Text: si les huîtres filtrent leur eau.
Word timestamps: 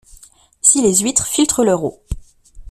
si 0.61 0.81
les 0.81 0.95
huîtres 0.95 1.27
filtrent 1.27 1.63
leur 1.63 1.83
eau. 1.83 2.01